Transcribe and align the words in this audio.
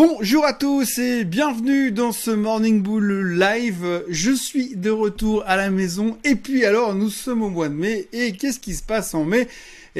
Bonjour 0.00 0.46
à 0.46 0.52
tous 0.52 0.98
et 0.98 1.24
bienvenue 1.24 1.90
dans 1.90 2.12
ce 2.12 2.30
Morning 2.30 2.82
Bull 2.82 3.36
Live. 3.36 4.04
Je 4.08 4.30
suis 4.30 4.76
de 4.76 4.90
retour 4.90 5.42
à 5.44 5.56
la 5.56 5.70
maison 5.70 6.16
et 6.22 6.36
puis 6.36 6.64
alors 6.64 6.94
nous 6.94 7.10
sommes 7.10 7.42
au 7.42 7.48
mois 7.48 7.68
de 7.68 7.74
mai 7.74 8.06
et 8.12 8.30
qu'est-ce 8.30 8.60
qui 8.60 8.74
se 8.74 8.82
passe 8.84 9.12
en 9.14 9.24
mai? 9.24 9.48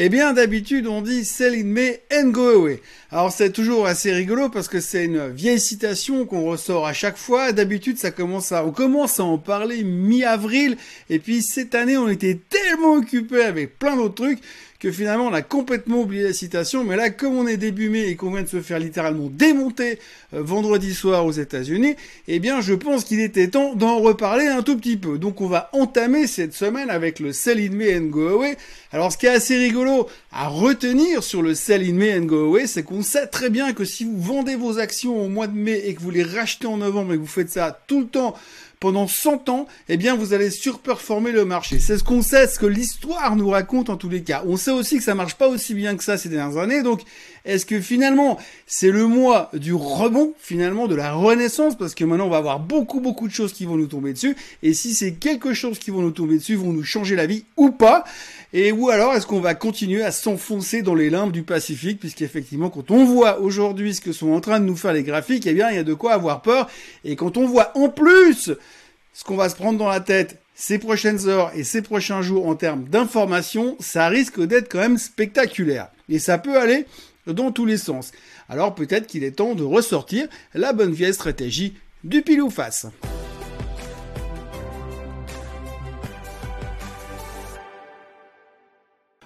Eh 0.01 0.11
bien, 0.11 0.33
d'habitude, 0.33 0.87
on 0.87 1.03
dit 1.03 1.25
sell 1.25 1.55
in 1.55 1.65
May 1.65 2.01
and 2.13 2.29
go 2.29 2.51
away. 2.51 2.81
Alors, 3.11 3.33
c'est 3.33 3.51
toujours 3.51 3.85
assez 3.85 4.13
rigolo 4.13 4.49
parce 4.49 4.69
que 4.69 4.79
c'est 4.79 5.07
une 5.07 5.29
vieille 5.31 5.59
citation 5.59 6.25
qu'on 6.25 6.45
ressort 6.45 6.87
à 6.87 6.93
chaque 6.93 7.17
fois. 7.17 7.51
D'habitude, 7.51 7.99
ça 7.99 8.13
commence 8.13 8.53
à, 8.53 8.65
on 8.65 8.71
commence 8.71 9.19
à 9.19 9.25
en 9.25 9.39
parler 9.39 9.83
mi-avril. 9.83 10.77
Et 11.11 11.19
puis, 11.19 11.43
cette 11.43 11.75
année, 11.75 11.99
on 11.99 12.09
était 12.09 12.39
tellement 12.49 12.95
occupé 12.95 13.43
avec 13.43 13.77
plein 13.81 13.97
d'autres 13.97 14.15
trucs 14.15 14.39
que 14.79 14.93
finalement 14.93 15.27
on 15.27 15.33
a 15.33 15.43
complètement 15.43 16.03
oublié 16.03 16.23
la 16.23 16.33
citation, 16.33 16.85
mais 16.85 16.97
là 16.97 17.11
comme 17.11 17.37
on 17.37 17.47
est 17.47 17.57
début 17.57 17.89
mai 17.89 18.09
et 18.09 18.17
qu'on 18.17 18.31
vient 18.31 18.43
de 18.43 18.49
se 18.49 18.61
faire 18.61 18.79
littéralement 18.79 19.29
démonter 19.29 19.99
euh, 20.35 20.43
vendredi 20.43 20.95
soir 20.95 21.27
aux 21.27 21.33
États-Unis, 21.33 21.97
eh 22.29 22.39
bien 22.39 22.61
je 22.61 22.75
pense 22.75 23.03
qu'il 23.05 23.21
était 23.21 23.49
temps 23.49 23.75
d'en 23.75 23.99
reparler 23.99 24.47
un 24.47 24.63
tout 24.63 24.77
petit 24.77 24.97
peu. 24.97 25.19
Donc 25.19 25.41
on 25.41 25.49
va 25.49 25.69
entamer 25.73 26.27
cette 26.29 26.55
semaine 26.55 26.91
avec 26.91 27.19
le 27.19 27.33
Sell 27.33 27.59
in 27.59 27.75
May 27.75 27.99
and 27.99 28.07
Go 28.07 28.29
Away. 28.29 28.57
Alors 28.93 29.11
ce 29.13 29.19
qui 29.19 29.27
est 29.27 29.31
assez 29.31 29.57
rigolo 29.57 29.88
à 30.33 30.49
retenir 30.49 31.23
sur 31.23 31.43
le 31.43 31.55
Sell 31.55 31.83
in 31.83 31.95
May 31.95 32.19
and 32.19 32.25
Go 32.25 32.47
Away, 32.47 32.67
c'est 32.67 32.83
qu'on 32.83 33.03
sait 33.03 33.27
très 33.27 33.51
bien 33.51 33.73
que 33.73 33.85
si 33.85 34.05
vous 34.05 34.21
vendez 34.21 34.57
vos 34.57 34.79
actions 34.79 35.21
au 35.23 35.29
mois 35.29 35.47
de 35.47 35.57
mai 35.57 35.83
et 35.87 35.95
que 35.95 36.01
vous 36.01 36.11
les 36.11 36.23
rachetez 36.23 36.67
en 36.67 36.79
novembre 36.79 37.13
et 37.13 37.17
que 37.17 37.23
vous 37.23 37.27
faites 37.27 37.51
ça 37.51 37.79
tout 37.87 38.01
le 38.01 38.07
temps 38.07 38.35
pendant 38.81 39.09
100 39.09 39.49
ans, 39.49 39.67
eh 39.89 39.97
bien, 39.97 40.15
vous 40.15 40.35
allez 40.35 40.51
surperformer 40.51 41.33
le 41.33 41.45
marché. 41.45 41.79
C'est 41.81 41.99
ce 41.99 42.05
qu'on 42.05 42.23
sait, 42.23 42.47
ce 42.47 42.59
que 42.59 42.67
l'histoire 42.67 43.35
nous 43.37 43.49
raconte 43.49 43.91
en 43.91 43.97
tous 43.97 44.09
les 44.09 44.23
cas. 44.23 44.45
On 44.47 44.57
sait 44.57 44.71
aussi 44.71 44.99
que 44.99 45.03
ça 45.03 45.15
marche 45.15 45.35
pas 45.35 45.49
aussi 45.49 45.75
bien 45.75 45.97
que 45.97 46.05
ça 46.05 46.17
ces 46.17 46.29
dernières 46.29 46.59
années. 46.59 46.83
Donc, 46.83 47.03
est-ce 47.45 47.67
que 47.67 47.81
finalement, 47.81 48.39
c'est 48.67 48.91
le 48.91 49.07
mois 49.07 49.51
du 49.55 49.75
rebond, 49.75 50.35
finalement, 50.39 50.87
de 50.87 50.95
la 50.95 51.13
renaissance, 51.13 51.77
parce 51.77 51.95
que 51.95 52.05
maintenant, 52.05 52.27
on 52.27 52.31
va 52.31 52.37
avoir 52.37 52.61
beaucoup, 52.61 53.01
beaucoup 53.01 53.27
de 53.27 53.33
choses 53.33 53.53
qui 53.53 53.65
vont 53.65 53.77
nous 53.77 53.87
tomber 53.87 54.13
dessus. 54.13 54.37
Et 54.63 54.75
si 54.75 54.95
c'est 54.95 55.15
quelque 55.15 55.55
chose 55.55 55.79
qui 55.79 55.91
vont 55.91 56.03
nous 56.03 56.13
tomber 56.13 56.37
dessus, 56.37 56.55
vont 56.55 56.73
nous 56.73 56.85
changer 56.85 57.17
la 57.17 57.27
vie 57.27 57.45
ou 57.57 57.71
pas? 57.71 58.05
Et 58.55 58.73
ou 58.73 58.89
alors, 58.89 59.15
est-ce 59.15 59.27
qu'on 59.27 59.41
va 59.41 59.55
continuer 59.55 60.03
à 60.03 60.11
s'enfoncer 60.11 60.81
dans 60.81 60.95
les 60.95 61.11
limbes 61.11 61.33
du 61.33 61.43
Pacifique, 61.43 62.01
puisqu'effectivement, 62.01 62.71
quand 62.71 62.91
on 62.91 63.05
voit 63.05 63.41
aujourd'hui 63.41 63.95
ce 63.95 64.01
que 64.01 64.13
sont 64.13 64.33
en 64.33 64.41
train 64.41 64.59
de 64.59 64.65
nous 64.65 64.77
faire 64.77 64.95
les 64.95 65.03
graphiques, 65.03 65.47
eh 65.47 65.53
bien, 65.53 65.71
il 65.71 65.77
y 65.77 65.81
a 65.81 65.85
de 65.85 65.95
quoi 65.95 66.15
avoir 66.15 66.41
peur. 66.41 66.71
Et 67.05 67.15
quand 67.15 67.37
on 67.37 67.47
voit 67.47 67.77
en 67.77 67.91
plus 67.91 68.53
ce 69.13 69.25
qu'on 69.25 69.37
va 69.37 69.51
se 69.51 69.57
prendre 69.57 69.79
dans 69.79 69.89
la 69.89 70.01
tête 70.01 70.41
ces 70.55 70.79
prochaines 70.79 71.29
heures 71.29 71.53
et 71.55 71.63
ces 71.63 71.83
prochains 71.83 72.23
jours 72.23 72.49
en 72.49 72.55
termes 72.55 72.85
d'information, 72.85 73.77
ça 73.81 74.09
risque 74.09 74.41
d'être 74.41 74.71
quand 74.71 74.79
même 74.79 74.99
spectaculaire. 74.99 75.89
Et 76.09 76.19
ça 76.19 76.39
peut 76.39 76.59
aller 76.59 76.87
dans 77.27 77.53
tous 77.53 77.67
les 77.67 77.77
sens. 77.77 78.13
Alors 78.49 78.75
peut-être 78.75 79.07
qu'il 79.07 79.25
est 79.25 79.33
temps 79.33 79.55
de 79.55 79.63
ressortir 79.63 80.27
la 80.55 80.73
bonne 80.73 80.93
vieille 80.93 81.15
stratégie 81.15 81.75
du 82.03 82.23
pile 82.23 82.43
ou 82.43 82.51
face. 82.51 82.87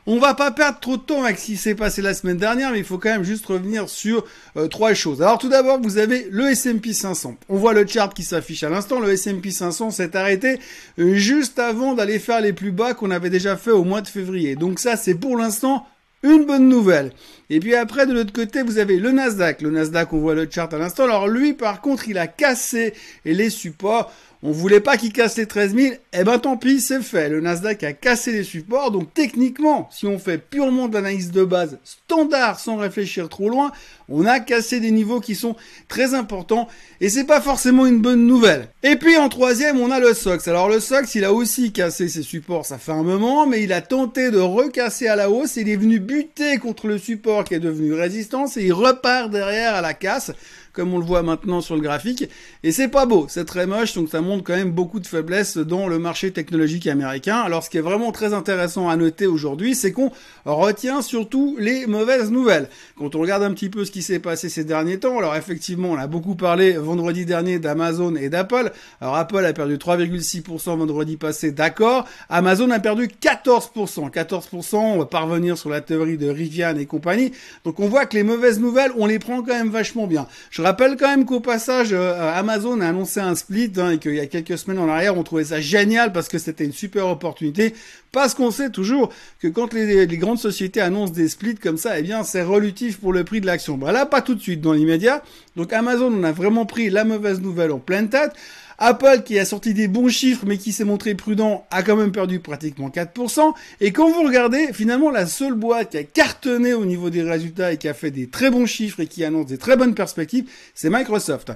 On 0.07 0.19
va 0.19 0.35
pas 0.35 0.51
perdre 0.51 0.81
trop 0.81 0.97
de 0.97 1.03
temps 1.03 1.23
avec 1.23 1.39
ce 1.39 1.47
qui 1.47 1.57
s'est 1.57 1.77
passé 1.77 2.03
la 2.03 2.13
semaine 2.13 2.37
dernière, 2.37 2.73
mais 2.73 2.79
il 2.79 2.85
faut 2.85 2.99
quand 2.99 3.11
même 3.11 3.23
juste 3.23 3.47
revenir 3.47 3.89
sur 3.89 4.25
euh, 4.57 4.67
trois 4.67 4.95
choses. 4.95 5.23
Alors 5.23 5.39
tout 5.39 5.49
d'abord, 5.49 5.81
vous 5.81 5.97
avez 5.97 6.27
le 6.29 6.49
S&P 6.51 6.93
500. 6.93 7.37
On 7.49 7.57
voit 7.57 7.73
le 7.73 7.87
chart 7.87 8.13
qui 8.13 8.25
s'affiche 8.25 8.65
à 8.65 8.69
l'instant. 8.69 8.99
Le 8.99 9.13
S&P 9.13 9.53
500 9.53 9.93
s'est 9.93 10.17
arrêté 10.17 10.59
euh, 10.99 11.15
juste 11.15 11.61
avant 11.61 11.95
d'aller 11.95 12.19
faire 12.19 12.41
les 12.41 12.53
plus 12.53 12.73
bas 12.73 12.95
qu'on 12.95 13.13
avait 13.13 13.31
déjà 13.31 13.57
fait 13.57 13.71
au 13.71 13.85
mois 13.85 14.01
de 14.01 14.09
février. 14.09 14.57
Donc 14.57 14.81
ça, 14.81 14.97
c'est 14.97 15.15
pour 15.15 15.37
l'instant 15.37 15.87
une 16.25 16.47
bonne 16.47 16.69
nouvelle. 16.69 17.13
Et 17.55 17.61
puis 17.61 17.75
après, 17.75 18.07
de 18.07 18.15
l'autre 18.15 18.33
côté, 18.33 18.63
vous 18.63 18.79
avez 18.79 18.97
le 18.97 19.13
Nasdaq. 19.13 19.61
Le 19.61 19.71
Nasdaq, 19.71 20.11
on 20.15 20.21
voit 20.21 20.35
le 20.35 20.49
chart 20.51 20.73
à 20.73 20.79
l'instant. 20.79 21.05
Alors 21.05 21.29
lui, 21.29 21.53
par 21.53 21.83
contre, 21.83 22.09
il 22.09 22.17
a 22.17 22.27
cassé 22.27 22.95
les 23.27 23.51
supports. 23.51 24.11
On 24.45 24.51
voulait 24.51 24.81
pas 24.81 24.97
qu'il 24.97 25.13
casse 25.13 25.37
les 25.37 25.47
13 25.47 25.77
000, 25.77 25.95
eh 26.13 26.25
ben 26.25 26.37
tant 26.41 26.57
pis, 26.57 26.81
c'est 26.81 27.01
fait. 27.01 27.29
Le 27.29 27.41
Nasdaq 27.41 27.85
a 27.85 27.93
cassé 27.93 28.33
les 28.33 28.43
supports, 28.43 28.91
donc 28.91 29.15
techniquement, 29.15 29.89
si 29.93 30.05
on 30.05 30.19
fait 30.19 30.39
purement 30.39 30.89
de 30.89 30.95
l'analyse 30.95 31.31
de 31.31 31.45
base 31.45 31.79
standard 31.85 32.59
sans 32.59 32.77
réfléchir 32.77 33.29
trop 33.29 33.49
loin, 33.49 33.71
on 34.09 34.27
a 34.27 34.41
cassé 34.41 34.81
des 34.81 34.91
niveaux 34.91 35.21
qui 35.21 35.37
sont 35.37 35.55
très 35.87 36.15
importants 36.15 36.67
et 37.01 37.09
c'est 37.09 37.23
pas 37.23 37.41
forcément 37.41 37.87
une 37.87 38.01
bonne 38.01 38.27
nouvelle. 38.27 38.69
Et 38.83 38.97
puis 38.97 39.17
en 39.17 39.29
troisième, 39.29 39.79
on 39.79 39.93
a 39.93 40.01
le 40.01 40.13
SOX. 40.13 40.49
Alors 40.49 40.69
le 40.69 40.81
SOX, 40.81 41.15
il 41.15 41.25
a 41.25 41.33
aussi 41.33 41.71
cassé 41.71 42.09
ses 42.09 42.23
supports, 42.23 42.67
ça 42.67 42.79
fait 42.79 42.91
un 42.91 43.05
moment, 43.05 43.47
mais 43.47 43.63
il 43.63 43.73
a 43.73 43.81
tenté 43.81 44.33
de 44.33 44.41
recasser 44.41 45.07
à 45.07 45.15
la 45.15 45.31
hausse. 45.31 45.55
Il 45.55 45.69
est 45.69 45.77
venu 45.77 46.01
buter 46.01 46.59
contre 46.59 46.89
le 46.89 46.99
support 46.99 47.42
qui 47.45 47.55
est 47.55 47.61
devenu 47.61 47.95
résistance 47.95 48.57
et 48.57 48.65
il 48.65 48.73
repart 48.73 49.31
derrière 49.31 49.75
à 49.75 49.81
la 49.81 49.95
casse 49.95 50.33
comme 50.73 50.95
on 50.95 50.99
le 50.99 51.05
voit 51.05 51.23
maintenant 51.23 51.61
sur 51.61 51.75
le 51.75 51.81
graphique. 51.81 52.29
Et 52.63 52.73
c'est 52.73 52.89
pas 52.89 53.07
beau, 53.07 53.27
c'est 53.29 53.45
très 53.45 53.67
moche, 53.67 53.95
donc 53.95 54.09
ça 54.09 54.21
montre 54.21 54.45
quand 54.45 54.57
même 54.57 54.73
beaucoup 54.73 55.01
de 55.01 55.07
faiblesses 55.07 55.59
dans 55.59 55.87
le 55.87 55.99
marché 55.99 56.33
technologique 56.33 56.87
américain. 56.87 57.37
Alors 57.37 57.63
ce 57.63 57.71
qui 57.71 57.79
est 57.79 57.83
vraiment 57.83 58.13
très 58.13 58.33
intéressant 58.33 58.89
à 58.89 58.97
noter 58.97 59.27
aujourd'hui, 59.27 59.75
c'est 59.75 59.93
qu'on 59.93 60.11
retient 60.45 61.03
surtout 61.03 61.57
les 61.59 61.87
mauvaises 61.87 62.31
nouvelles. 62.31 62.69
Quand 62.97 63.15
on 63.15 63.21
regarde 63.21 63.43
un 63.43 63.53
petit 63.53 63.69
peu 63.69 63.85
ce 63.85 63.91
qui 63.91 64.03
s'est 64.03 64.19
passé 64.19 64.49
ces 64.49 64.65
derniers 64.65 64.99
temps, 64.99 65.19
alors 65.19 65.37
effectivement, 65.37 65.91
on 65.91 65.99
a 65.99 66.07
beaucoup 66.07 66.37
parlé 66.37 66.73
vendredi 66.73 67.27
dernier 67.27 67.59
d'Amazon 67.59 68.17
et 68.17 68.29
d'Apple. 68.29 68.73
Alors 69.01 69.17
Apple 69.17 69.45
a 69.45 69.53
perdu 69.53 69.77
3,6% 69.77 70.77
vendredi 70.79 71.17
passé, 71.17 71.53
d'accord. 71.53 72.07
Amazon 72.29 72.71
a 72.71 72.81
perdu 72.81 73.09
14%. 73.09 74.11
14%, 74.11 74.77
on 74.77 74.99
va 74.99 75.07
parvenir 75.07 75.59
sur 75.59 75.69
la 75.69 75.81
théorie 75.81 76.17
de 76.17 76.29
Rivian 76.29 76.77
et 76.77 76.87
compagnie. 76.87 77.32
Donc 77.65 77.81
on 77.81 77.89
voit 77.89 78.07
que 78.07 78.17
les 78.17 78.23
mauvaises 78.23 78.61
nouvelles, 78.61 78.93
on 78.97 79.07
les 79.07 79.19
prend 79.19 79.43
quand 79.43 79.55
même 79.55 79.71
vachement 79.71 80.07
bien. 80.07 80.27
Je 80.51 80.63
rappelle 80.63 80.97
quand 80.97 81.09
même 81.09 81.25
qu'au 81.25 81.41
passage, 81.41 81.93
euh, 81.93 82.33
Amazon 82.35 82.81
a 82.81 82.89
annoncé 82.89 83.21
un 83.21 83.35
split 83.35 83.73
hein, 83.77 83.93
et 83.93 83.99
qu'il 83.99 84.15
y 84.15 84.21
a 84.21 84.27
quelques 84.27 84.59
semaines 84.59 84.79
en 84.79 84.89
arrière, 84.89 85.17
on 85.17 85.23
trouvait 85.23 85.45
ça 85.45 85.61
génial 85.61 86.13
parce 86.13 86.29
que 86.29 86.39
c'était 86.39 86.65
une 86.65 86.73
super 86.73 87.09
opportunité. 87.09 87.75
Parce 88.13 88.35
qu'on 88.35 88.51
sait 88.51 88.69
toujours 88.69 89.11
que 89.41 89.49
quand 89.49 89.73
les, 89.73 90.07
grandes 90.19 90.39
sociétés 90.39 90.83
annoncent 90.83 91.15
des 91.15 91.29
splits 91.29 91.55
comme 91.55 91.79
ça, 91.79 91.99
eh 91.99 92.03
bien, 92.03 92.25
c'est 92.25 92.43
relutif 92.43 92.99
pour 92.99 93.15
le 93.15 93.25
prix 93.25 93.41
de 93.41 93.47
l'action. 93.47 93.79
Bah 93.79 93.91
là, 93.91 94.05
pas 94.05 94.21
tout 94.21 94.35
de 94.35 94.41
suite, 94.41 94.61
dans 94.61 94.75
l'immédiat. 94.75 95.23
Donc 95.57 95.73
Amazon, 95.73 96.13
on 96.13 96.23
a 96.23 96.31
vraiment 96.31 96.67
pris 96.67 96.91
la 96.91 97.05
mauvaise 97.05 97.41
nouvelle 97.41 97.73
en 97.73 97.79
pleine 97.79 98.11
tête. 98.11 98.33
Apple, 98.77 99.23
qui 99.25 99.39
a 99.39 99.45
sorti 99.45 99.75
des 99.75 99.89
bons 99.89 100.09
chiffres, 100.09 100.45
mais 100.47 100.59
qui 100.59 100.73
s'est 100.73 100.85
montré 100.85 101.15
prudent, 101.15 101.67
a 101.71 101.83
quand 101.83 101.97
même 101.97 102.13
perdu 102.13 102.41
pratiquement 102.41 102.89
4%. 102.89 103.55
Et 103.81 103.93
quand 103.93 104.11
vous 104.11 104.25
regardez, 104.25 104.73
finalement, 104.73 105.11
la 105.11 105.27
seule 105.27 105.55
boîte 105.55 105.91
qui 105.91 105.99
a 105.99 106.05
cartonné 106.05 106.75
au 106.75 106.85
niveau 106.85 107.09
des 107.09 107.23
résultats 107.23 107.73
et 107.73 107.79
qui 107.79 107.89
a 107.89 107.95
fait 107.95 108.11
des 108.11 108.27
très 108.27 108.51
bons 108.51 108.67
chiffres 108.67 109.01
et 109.01 109.07
qui 109.07 109.25
annonce 109.25 109.47
des 109.47 109.59
très 109.59 109.77
bonnes 109.77 109.95
perspectives, 109.95 110.51
c'est 110.75 110.91
Microsoft. 110.91 111.53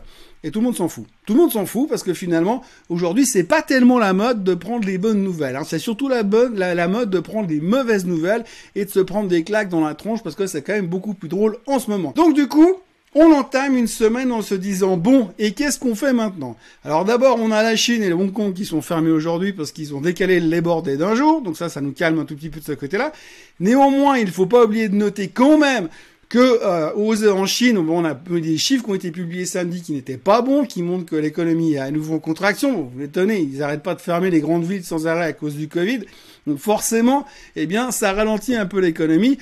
Et 0.47 0.53
tout 0.53 0.61
le 0.61 0.67
monde 0.67 0.77
s'en 0.77 0.87
fout. 0.87 1.05
Tout 1.27 1.35
le 1.35 1.41
monde 1.41 1.51
s'en 1.51 1.67
fout 1.67 1.89
parce 1.89 2.05
que 2.05 2.15
finalement, 2.15 2.63
aujourd'hui, 2.89 3.27
c'est 3.27 3.43
pas 3.43 3.63
tellement 3.63 3.99
la 3.99 4.13
mode 4.13 4.45
de 4.45 4.55
prendre 4.55 4.87
les 4.87 4.97
bonnes 4.97 5.21
nouvelles. 5.21 5.57
Hein. 5.57 5.65
C'est 5.67 5.81
surtout 5.81 6.07
la, 6.09 6.23
bonne, 6.23 6.57
la, 6.57 6.87
mode 6.87 7.11
de 7.11 7.19
prendre 7.19 7.49
les 7.49 7.61
mauvaises 7.61 8.07
nouvelles 8.07 8.45
et 8.77 8.85
de 8.85 8.91
se 8.91 9.01
prendre 9.01 9.29
des 9.29 9.43
claques 9.43 9.71
dans 9.71 9.85
la 9.85 9.97
tronche 9.97 10.23
parce 10.23 10.37
que 10.37 10.47
c'est 10.47 10.63
quand 10.63 10.75
même 10.75 10.87
beaucoup 10.87 11.15
plus 11.15 11.29
drôle 11.29 11.59
en 11.67 11.81
ce 11.81 11.91
moment. 11.91 12.13
Donc 12.15 12.33
du 12.33 12.47
coup, 12.47 12.77
on 13.17 13.33
entame 13.33 13.77
une 13.77 13.89
semaine 13.89 14.31
en 14.31 14.41
se 14.41 14.55
disant 14.55 14.97
bon 14.97 15.31
et 15.41 15.51
qu'est-ce 15.51 15.81
qu'on 15.81 15.97
fait 15.97 16.13
maintenant? 16.13 16.57
Alors 16.85 17.05
d'abord 17.05 17.39
on 17.41 17.51
a 17.51 17.65
la 17.65 17.75
Chine 17.75 18.05
et 18.05 18.09
le 18.09 18.15
Hong 18.15 18.33
Kong 18.33 18.55
qui 18.55 18.67
sont 18.67 18.83
fermés 18.83 19.11
aujourd'hui 19.11 19.53
parce 19.53 19.73
qu'ils 19.73 19.97
ont 19.97 20.01
décalé 20.01 20.39
les 20.39 20.61
bordées 20.61 20.97
d'un 20.97 21.17
jour, 21.17 21.41
donc 21.41 21.57
ça 21.57 21.69
ça 21.69 21.81
nous 21.81 21.93
calme 21.93 22.21
un 22.21 22.25
tout 22.25 22.37
petit 22.37 22.51
peu 22.51 22.61
de 22.61 22.65
ce 22.65 22.73
côté-là. 22.73 23.13
Néanmoins 23.59 24.19
il 24.19 24.27
ne 24.27 24.31
faut 24.31 24.47
pas 24.47 24.65
oublier 24.65 24.89
de 24.89 24.95
noter 24.95 25.27
quand 25.29 25.59
même 25.59 25.89
que 26.29 26.39
euh, 26.39 27.33
en 27.33 27.47
Chine, 27.47 27.79
bon, 27.79 28.03
on 28.03 28.05
a 28.05 28.15
des 28.15 28.59
chiffres 28.59 28.85
qui 28.85 28.91
ont 28.91 28.95
été 28.95 29.11
publiés 29.11 29.47
samedi 29.47 29.83
qui 29.83 29.93
n'étaient 29.93 30.17
pas 30.17 30.43
bons, 30.43 30.65
qui 30.65 30.83
montrent 30.83 31.07
que 31.07 31.17
l'économie 31.17 31.75
est 31.75 31.79
à 31.79 31.91
nouveau 31.91 32.15
en 32.15 32.19
contraction. 32.19 32.91
vous 32.91 32.99
m'étonnez, 32.99 33.39
ils 33.39 33.59
n'arrêtent 33.59 33.83
pas 33.83 33.95
de 33.95 34.01
fermer 34.01 34.31
les 34.31 34.41
grandes 34.41 34.65
villes 34.65 34.85
sans 34.85 35.07
arrêt 35.07 35.27
à 35.27 35.33
cause 35.33 35.55
du 35.55 35.69
Covid. 35.69 36.01
Donc 36.47 36.59
forcément, 36.59 37.27
eh 37.55 37.67
bien, 37.67 37.91
ça 37.93 38.13
ralentit 38.13 38.57
un 38.57 38.67
peu 38.67 38.81
l'économie 38.81 39.39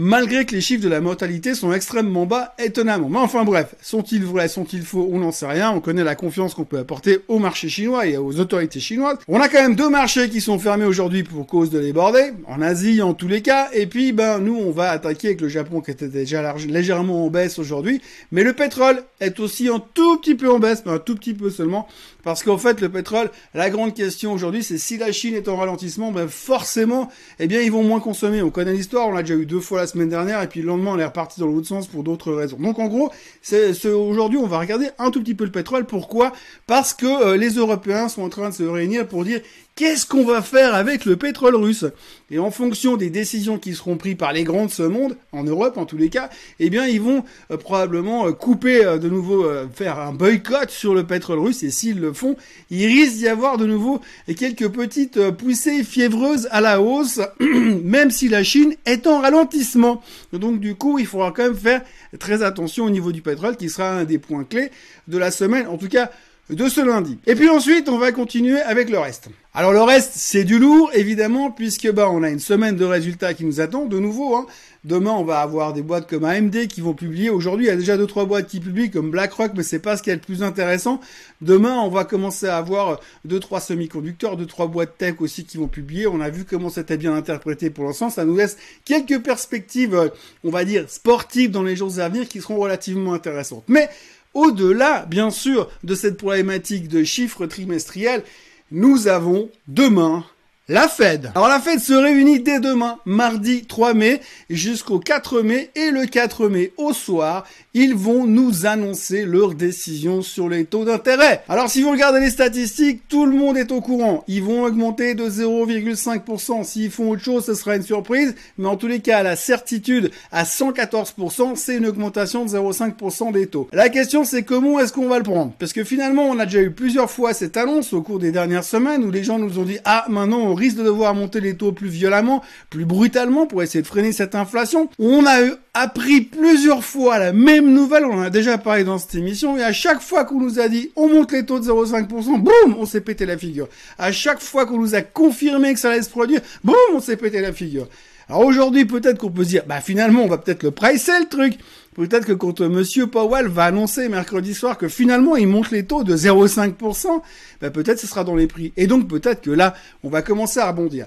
malgré 0.00 0.46
que 0.46 0.54
les 0.54 0.60
chiffres 0.60 0.84
de 0.84 0.88
la 0.88 1.00
mortalité 1.00 1.56
sont 1.56 1.72
extrêmement 1.72 2.24
bas, 2.24 2.54
étonnamment. 2.60 3.08
Mais 3.08 3.18
enfin 3.18 3.42
bref, 3.42 3.74
sont-ils 3.82 4.24
vrais, 4.24 4.46
sont-ils 4.46 4.82
faux, 4.82 5.08
on 5.10 5.18
n'en 5.18 5.32
sait 5.32 5.48
rien, 5.48 5.72
on 5.72 5.80
connaît 5.80 6.04
la 6.04 6.14
confiance 6.14 6.54
qu'on 6.54 6.64
peut 6.64 6.78
apporter 6.78 7.18
au 7.26 7.40
marché 7.40 7.68
chinois 7.68 8.06
et 8.06 8.16
aux 8.16 8.38
autorités 8.38 8.78
chinoises. 8.78 9.18
On 9.26 9.40
a 9.40 9.48
quand 9.48 9.60
même 9.60 9.74
deux 9.74 9.90
marchés 9.90 10.28
qui 10.28 10.40
sont 10.40 10.60
fermés 10.60 10.84
aujourd'hui 10.84 11.24
pour 11.24 11.44
cause 11.48 11.70
de 11.70 11.80
débordés, 11.80 12.30
en 12.46 12.62
Asie 12.62 13.02
en 13.02 13.12
tous 13.12 13.26
les 13.26 13.42
cas, 13.42 13.70
et 13.72 13.88
puis 13.88 14.12
ben 14.12 14.38
nous 14.38 14.54
on 14.54 14.70
va 14.70 14.90
attaquer 14.90 15.28
avec 15.28 15.40
le 15.40 15.48
Japon 15.48 15.80
qui 15.80 15.90
était 15.90 16.06
déjà 16.06 16.54
légèrement 16.68 17.26
en 17.26 17.28
baisse 17.28 17.58
aujourd'hui, 17.58 18.00
mais 18.30 18.44
le 18.44 18.52
pétrole 18.52 19.02
est 19.18 19.40
aussi 19.40 19.66
un 19.66 19.82
tout 19.94 20.18
petit 20.18 20.36
peu 20.36 20.48
en 20.48 20.60
baisse, 20.60 20.84
mais 20.86 20.92
un 20.92 21.00
tout 21.00 21.16
petit 21.16 21.34
peu 21.34 21.50
seulement, 21.50 21.88
parce 22.22 22.44
qu'en 22.44 22.56
fait 22.58 22.80
le 22.80 22.88
pétrole, 22.88 23.32
la 23.52 23.68
grande 23.68 23.94
question 23.94 24.32
aujourd'hui 24.32 24.62
c'est 24.62 24.78
si 24.78 24.96
la 24.96 25.10
Chine 25.10 25.34
est 25.34 25.48
en 25.48 25.56
ralentissement, 25.56 26.12
ben 26.12 26.28
forcément, 26.28 27.10
eh 27.40 27.48
bien 27.48 27.60
ils 27.62 27.72
vont 27.72 27.82
moins 27.82 27.98
consommer. 27.98 28.42
On 28.42 28.50
connaît 28.50 28.74
l'histoire, 28.74 29.08
on 29.08 29.12
l'a 29.12 29.22
déjà 29.22 29.34
eu 29.34 29.44
deux 29.44 29.58
fois 29.58 29.80
la 29.80 29.87
semaine 29.88 30.08
dernière, 30.08 30.42
et 30.42 30.46
puis 30.46 30.60
le 30.60 30.68
lendemain, 30.68 30.92
on 30.94 30.98
est 30.98 31.04
reparti 31.04 31.40
dans 31.40 31.46
l'autre 31.46 31.66
sens 31.66 31.86
pour 31.86 32.02
d'autres 32.04 32.32
raisons. 32.32 32.58
Donc 32.58 32.78
en 32.78 32.86
gros, 32.86 33.10
c'est 33.42 33.72
aujourd'hui, 33.86 34.38
on 34.38 34.46
va 34.46 34.58
regarder 34.58 34.88
un 34.98 35.10
tout 35.10 35.20
petit 35.20 35.34
peu 35.34 35.44
le 35.44 35.50
pétrole. 35.50 35.84
Pourquoi? 35.84 36.32
Parce 36.66 36.94
que 36.94 37.06
euh, 37.06 37.36
les 37.36 37.54
Européens 37.54 38.08
sont 38.08 38.22
en 38.22 38.28
train 38.28 38.50
de 38.50 38.54
se 38.54 38.62
réunir 38.62 39.08
pour 39.08 39.24
dire 39.24 39.40
qu'est-ce 39.78 40.06
qu'on 40.06 40.24
va 40.24 40.42
faire 40.42 40.74
avec 40.74 41.04
le 41.04 41.16
pétrole 41.16 41.54
russe? 41.54 41.84
Et 42.32 42.40
en 42.40 42.50
fonction 42.50 42.96
des 42.96 43.10
décisions 43.10 43.58
qui 43.58 43.76
seront 43.76 43.96
prises 43.96 44.16
par 44.16 44.32
les 44.32 44.42
grands 44.42 44.66
de 44.66 44.72
ce 44.72 44.82
monde, 44.82 45.16
en 45.30 45.44
Europe 45.44 45.78
en 45.78 45.86
tous 45.86 45.96
les 45.96 46.08
cas, 46.08 46.30
eh 46.58 46.68
bien 46.68 46.88
ils 46.88 47.00
vont 47.00 47.24
euh, 47.52 47.56
probablement 47.56 48.26
euh, 48.26 48.32
couper 48.32 48.84
euh, 48.84 48.98
de 48.98 49.08
nouveau, 49.08 49.46
faire 49.72 50.00
un 50.00 50.12
boycott 50.12 50.70
sur 50.70 50.96
le 50.96 51.06
pétrole 51.06 51.38
russe. 51.38 51.62
Et 51.62 51.70
s'ils 51.70 52.00
le 52.00 52.12
font, 52.12 52.34
il 52.70 52.84
risque 52.86 53.18
d'y 53.18 53.28
avoir 53.28 53.56
de 53.56 53.66
nouveau 53.66 54.00
quelques 54.36 54.68
petites 54.68 55.30
poussées 55.30 55.84
fiévreuses 55.84 56.48
à 56.50 56.60
la 56.60 56.82
hausse, 56.82 57.20
même 57.40 58.10
si 58.10 58.28
la 58.28 58.42
Chine 58.42 58.74
est 58.84 59.06
en 59.06 59.20
ralentissement. 59.20 60.02
Donc 60.32 60.58
du 60.58 60.74
coup, 60.74 60.98
il 60.98 61.06
faudra 61.06 61.30
quand 61.30 61.44
même 61.44 61.56
faire 61.56 61.82
très 62.18 62.42
attention 62.42 62.86
au 62.86 62.90
niveau 62.90 63.12
du 63.12 63.22
pétrole, 63.22 63.56
qui 63.56 63.70
sera 63.70 63.92
un 63.92 64.04
des 64.04 64.18
points 64.18 64.42
clés 64.42 64.72
de 65.06 65.18
la 65.18 65.30
semaine. 65.30 65.68
En 65.68 65.78
tout 65.78 65.88
cas, 65.88 66.10
de 66.50 66.68
ce 66.68 66.80
lundi. 66.80 67.18
Et 67.26 67.34
puis 67.34 67.48
ensuite, 67.48 67.88
on 67.88 67.98
va 67.98 68.12
continuer 68.12 68.60
avec 68.60 68.88
le 68.90 68.98
reste. 68.98 69.28
Alors 69.54 69.72
le 69.72 69.82
reste, 69.82 70.12
c'est 70.14 70.44
du 70.44 70.58
lourd, 70.58 70.90
évidemment, 70.94 71.50
puisque 71.50 71.90
bah 71.90 72.08
on 72.10 72.22
a 72.22 72.30
une 72.30 72.38
semaine 72.38 72.76
de 72.76 72.84
résultats 72.84 73.34
qui 73.34 73.44
nous 73.44 73.60
attend 73.60 73.86
de 73.86 73.98
nouveau. 73.98 74.36
Hein. 74.36 74.46
Demain, 74.84 75.10
on 75.10 75.24
va 75.24 75.40
avoir 75.40 75.72
des 75.72 75.82
boîtes 75.82 76.08
comme 76.08 76.24
AMD 76.24 76.68
qui 76.68 76.80
vont 76.80 76.94
publier. 76.94 77.30
Aujourd'hui, 77.30 77.66
il 77.66 77.68
y 77.68 77.72
a 77.72 77.76
déjà 77.76 77.96
deux 77.96 78.06
trois 78.06 78.24
boîtes 78.24 78.46
qui 78.46 78.60
publient 78.60 78.90
comme 78.90 79.10
BlackRock, 79.10 79.52
mais 79.56 79.64
c'est 79.64 79.80
pas 79.80 79.96
ce 79.96 80.02
qui 80.02 80.10
est 80.10 80.14
le 80.14 80.20
plus 80.20 80.42
intéressant. 80.42 81.00
Demain, 81.40 81.74
on 81.80 81.88
va 81.88 82.04
commencer 82.04 82.46
à 82.46 82.56
avoir 82.56 83.00
deux 83.24 83.40
trois 83.40 83.60
semi-conducteurs, 83.60 84.36
deux 84.36 84.46
trois 84.46 84.68
boîtes 84.68 84.96
tech 84.96 85.16
aussi 85.18 85.44
qui 85.44 85.56
vont 85.56 85.66
publier. 85.66 86.06
On 86.06 86.20
a 86.20 86.30
vu 86.30 86.44
comment 86.44 86.70
c'était 86.70 86.96
bien 86.96 87.14
interprété 87.14 87.70
pour 87.70 87.84
l'instant. 87.84 88.10
Ça 88.10 88.24
nous 88.24 88.36
laisse 88.36 88.56
quelques 88.84 89.20
perspectives, 89.20 89.94
euh, 89.94 90.08
on 90.44 90.50
va 90.50 90.64
dire 90.64 90.88
sportives 90.88 91.50
dans 91.50 91.64
les 91.64 91.74
jours 91.74 91.98
à 91.98 92.08
venir 92.08 92.28
qui 92.28 92.40
seront 92.40 92.58
relativement 92.58 93.14
intéressantes. 93.14 93.64
Mais 93.66 93.88
au-delà, 94.38 95.04
bien 95.06 95.30
sûr, 95.30 95.68
de 95.82 95.94
cette 95.96 96.16
problématique 96.16 96.86
de 96.88 97.02
chiffres 97.02 97.46
trimestriels, 97.46 98.22
nous 98.70 99.08
avons 99.08 99.50
demain 99.66 100.24
la 100.68 100.86
Fed. 100.86 101.32
Alors 101.34 101.48
la 101.48 101.60
Fed 101.60 101.80
se 101.80 101.94
réunit 101.94 102.40
dès 102.40 102.60
demain, 102.60 102.98
mardi 103.06 103.64
3 103.64 103.94
mai, 103.94 104.20
jusqu'au 104.50 104.98
4 104.98 105.40
mai, 105.40 105.70
et 105.74 105.90
le 105.90 106.04
4 106.04 106.48
mai 106.48 106.72
au 106.76 106.92
soir, 106.92 107.46
ils 107.72 107.94
vont 107.94 108.26
nous 108.26 108.66
annoncer 108.66 109.24
leur 109.24 109.54
décision 109.54 110.20
sur 110.20 110.48
les 110.48 110.66
taux 110.66 110.84
d'intérêt. 110.84 111.42
Alors 111.48 111.70
si 111.70 111.80
vous 111.80 111.90
regardez 111.90 112.20
les 112.20 112.28
statistiques, 112.28 113.02
tout 113.08 113.24
le 113.24 113.32
monde 113.32 113.56
est 113.56 113.72
au 113.72 113.80
courant. 113.80 114.24
Ils 114.28 114.42
vont 114.42 114.64
augmenter 114.64 115.14
de 115.14 115.28
0,5%. 115.28 116.64
S'ils 116.64 116.90
font 116.90 117.10
autre 117.10 117.22
chose, 117.22 117.46
ce 117.46 117.54
sera 117.54 117.76
une 117.76 117.82
surprise, 117.82 118.34
mais 118.58 118.68
en 118.68 118.76
tous 118.76 118.88
les 118.88 119.00
cas, 119.00 119.22
la 119.22 119.36
certitude 119.36 120.10
à 120.32 120.44
114%, 120.44 121.56
c'est 121.56 121.76
une 121.76 121.86
augmentation 121.86 122.44
de 122.44 122.50
0,5% 122.50 123.32
des 123.32 123.46
taux. 123.46 123.68
La 123.72 123.88
question 123.88 124.24
c'est 124.24 124.42
comment 124.42 124.80
est-ce 124.80 124.92
qu'on 124.92 125.08
va 125.08 125.16
le 125.16 125.24
prendre? 125.24 125.52
Parce 125.58 125.72
que 125.72 125.84
finalement, 125.84 126.24
on 126.28 126.38
a 126.38 126.44
déjà 126.44 126.60
eu 126.60 126.72
plusieurs 126.72 127.10
fois 127.10 127.32
cette 127.32 127.56
annonce 127.56 127.94
au 127.94 128.02
cours 128.02 128.18
des 128.18 128.32
dernières 128.32 128.64
semaines 128.64 129.02
où 129.02 129.10
les 129.10 129.24
gens 129.24 129.38
nous 129.38 129.58
ont 129.58 129.64
dit 129.64 129.78
"Ah, 129.86 130.04
maintenant 130.08 130.57
risque 130.58 130.76
de 130.76 130.84
devoir 130.84 131.14
monter 131.14 131.40
les 131.40 131.56
taux 131.56 131.72
plus 131.72 131.88
violemment, 131.88 132.42
plus 132.70 132.84
brutalement 132.84 133.46
pour 133.46 133.62
essayer 133.62 133.82
de 133.82 133.86
freiner 133.86 134.12
cette 134.12 134.34
inflation. 134.34 134.90
On 134.98 135.24
a 135.26 135.38
appris 135.74 136.20
plusieurs 136.22 136.84
fois 136.84 137.18
la 137.18 137.32
même 137.32 137.72
nouvelle, 137.72 138.04
on 138.04 138.18
en 138.18 138.22
a 138.22 138.30
déjà 138.30 138.58
parlé 138.58 138.84
dans 138.84 138.98
cette 138.98 139.14
émission, 139.14 139.56
et 139.56 139.62
à 139.62 139.72
chaque 139.72 140.00
fois 140.00 140.24
qu'on 140.24 140.40
nous 140.40 140.60
a 140.60 140.68
dit 140.68 140.90
on 140.96 141.08
monte 141.08 141.32
les 141.32 141.46
taux 141.46 141.60
de 141.60 141.64
0,5%, 141.64 142.38
boum, 142.40 142.76
on 142.78 142.84
s'est 142.84 143.00
pété 143.00 143.24
la 143.26 143.38
figure. 143.38 143.68
À 143.98 144.12
chaque 144.12 144.40
fois 144.40 144.66
qu'on 144.66 144.78
nous 144.78 144.94
a 144.94 145.02
confirmé 145.02 145.72
que 145.74 145.80
ça 145.80 145.90
allait 145.90 146.02
se 146.02 146.10
produire, 146.10 146.40
boum, 146.64 146.74
on 146.94 147.00
s'est 147.00 147.16
pété 147.16 147.40
la 147.40 147.52
figure. 147.52 147.88
Alors 148.28 148.44
aujourd'hui, 148.44 148.84
peut-être 148.84 149.18
qu'on 149.18 149.30
peut 149.30 149.44
se 149.44 149.48
dire, 149.48 149.62
bah 149.66 149.80
finalement, 149.80 150.22
on 150.22 150.28
va 150.28 150.36
peut-être 150.36 150.62
le 150.62 150.70
pricer 150.70 151.18
le 151.18 151.28
truc. 151.28 151.54
Peut-être 151.94 152.26
que 152.26 152.32
quand 152.32 152.60
euh, 152.60 152.68
Monsieur 152.68 153.06
Powell 153.06 153.48
va 153.48 153.64
annoncer 153.64 154.08
mercredi 154.08 154.54
soir 154.54 154.76
que 154.76 154.86
finalement 154.86 155.34
il 155.34 155.48
monte 155.48 155.70
les 155.70 155.84
taux 155.84 156.04
de 156.04 156.14
0,5%, 156.14 157.22
bah 157.60 157.70
peut-être 157.70 157.98
ce 157.98 158.06
sera 158.06 158.24
dans 158.24 158.36
les 158.36 158.46
prix. 158.46 158.72
Et 158.76 158.86
donc 158.86 159.08
peut-être 159.08 159.40
que 159.40 159.50
là, 159.50 159.74
on 160.04 160.10
va 160.10 160.20
commencer 160.20 160.60
à 160.60 160.68
rebondir. 160.68 161.06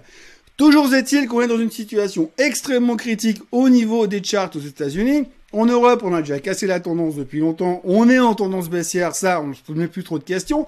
Toujours 0.58 0.94
est-il 0.94 1.28
qu'on 1.28 1.42
est 1.42 1.48
dans 1.48 1.60
une 1.60 1.72
situation 1.72 2.32
extrêmement 2.40 2.96
critique 2.96 3.42
au 3.52 3.70
niveau 3.70 4.08
des 4.08 4.24
charts 4.24 4.52
aux 4.56 4.60
États-Unis. 4.60 5.28
En 5.54 5.66
Europe, 5.66 6.02
on 6.04 6.14
a 6.14 6.22
déjà 6.22 6.40
cassé 6.40 6.66
la 6.66 6.80
tendance 6.80 7.16
depuis 7.16 7.40
longtemps. 7.40 7.82
On 7.84 8.10
est 8.10 8.20
en 8.20 8.34
tendance 8.34 8.70
baissière, 8.70 9.16
ça, 9.16 9.42
on 9.42 9.48
ne 9.48 9.54
se 9.54 9.62
pose 9.62 9.88
plus 9.90 10.04
trop 10.04 10.18
de 10.18 10.24
questions. 10.24 10.66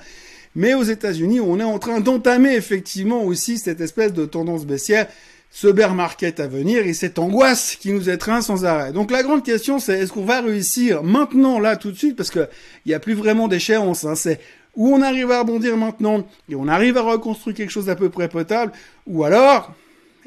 Mais 0.56 0.76
aux 0.76 0.84
États-Unis, 0.84 1.40
on 1.40 1.60
est 1.60 1.64
en 1.64 1.80
train 1.80 2.00
d'entamer 2.00 2.54
effectivement 2.54 3.24
aussi 3.24 3.58
cette 3.58 3.82
espèce 3.82 4.14
de 4.14 4.26
tendance 4.26 4.66
baissière 4.66 5.08
ce 5.56 5.68
bear 5.68 5.94
market 5.94 6.40
à 6.40 6.48
venir 6.48 6.88
et 6.88 6.94
cette 6.94 7.20
angoisse 7.20 7.78
qui 7.80 7.94
nous 7.94 8.10
étreint 8.10 8.42
sans 8.42 8.66
arrêt. 8.66 8.92
Donc 8.92 9.12
la 9.12 9.22
grande 9.22 9.46
question 9.46 9.78
c'est 9.78 10.00
est-ce 10.00 10.12
qu'on 10.12 10.26
va 10.26 10.42
réussir 10.42 11.04
maintenant 11.04 11.60
là 11.60 11.78
tout 11.78 11.92
de 11.92 11.98
suite? 11.98 12.16
Parce 12.16 12.32
que 12.32 12.50
il 12.86 12.92
y 12.92 12.96
a 12.96 13.00
plus 13.00 13.14
vraiment 13.14 13.48
d'échéance. 13.48 14.04
Hein, 14.04 14.16
c'est 14.16 14.40
où 14.76 14.90
on 14.90 15.04
arrive 15.04 15.30
à 15.30 15.42
rebondir 15.42 15.78
maintenant 15.78 16.26
et 16.50 16.56
on 16.56 16.68
arrive 16.68 16.98
à 16.98 17.04
reconstruire 17.04 17.56
quelque 17.56 17.70
chose 17.70 17.86
d'à 17.86 17.96
peu 17.96 18.10
près 18.10 18.30
potable 18.30 18.72
ou 19.06 19.24
alors 19.24 19.72